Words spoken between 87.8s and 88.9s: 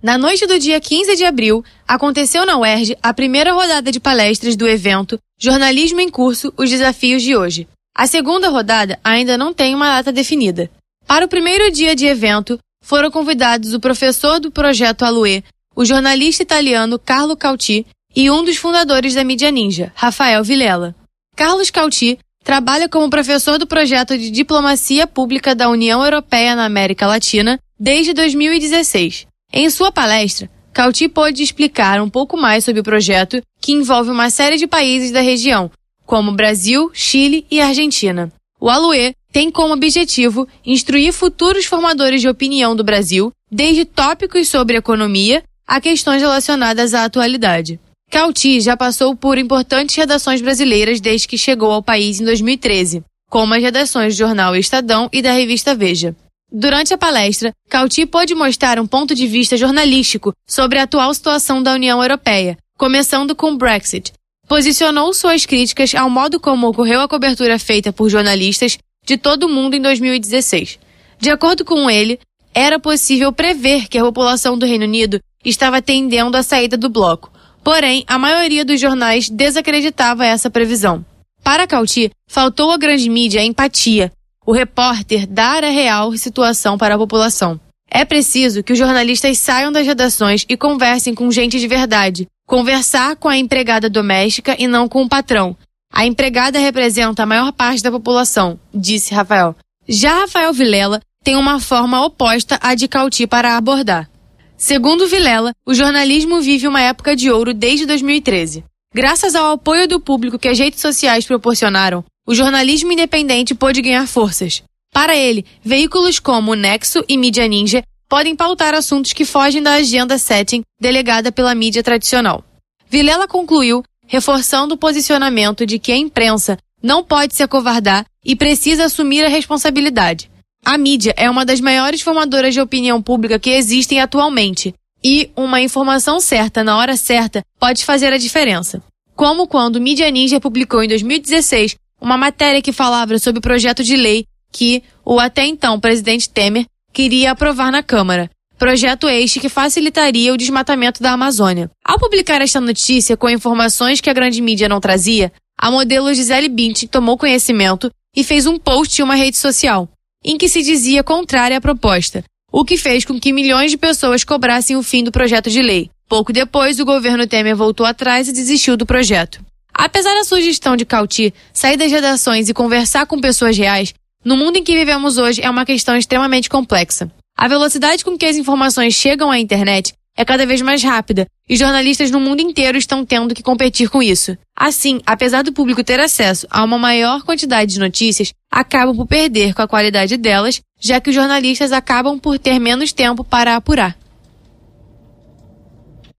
É preciso que os